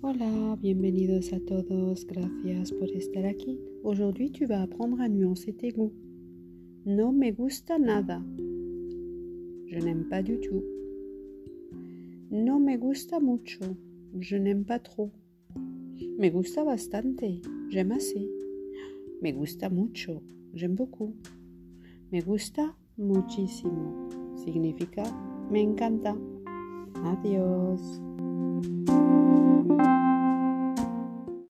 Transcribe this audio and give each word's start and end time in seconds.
Hola, 0.00 0.56
bienvenidos 0.60 1.32
a 1.32 1.40
todos, 1.40 2.06
gracias 2.06 2.70
por 2.70 2.88
estar 2.88 3.26
aquí. 3.26 3.58
Aujourd'hui, 3.82 4.30
tu 4.30 4.46
vas 4.46 4.62
apprendre 4.62 5.00
à 5.00 5.08
nuancer 5.08 5.52
tes 5.56 5.72
goûts. 5.72 5.92
No 6.86 7.10
me 7.10 7.32
gusta 7.32 7.80
nada. 7.80 8.22
Je 9.66 9.76
n'aime 9.80 10.08
pas 10.08 10.22
du 10.22 10.38
tout. 10.38 10.62
No 12.30 12.60
me 12.60 12.76
gusta 12.76 13.18
mucho. 13.18 13.76
Je 14.20 14.36
n'aime 14.36 14.64
pas 14.64 14.78
trop. 14.78 15.10
Me 16.16 16.30
gusta 16.30 16.62
bastante. 16.62 17.40
J'aime 17.68 17.90
assez. 17.90 18.24
Me 19.20 19.32
gusta 19.32 19.68
mucho. 19.68 20.22
J'aime 20.54 20.76
beaucoup. 20.76 21.12
Me 22.12 22.20
gusta 22.20 22.76
muchísimo. 22.96 24.08
Significa 24.36 25.02
me 25.50 25.60
encanta. 25.60 26.16
Adiós. 27.04 28.00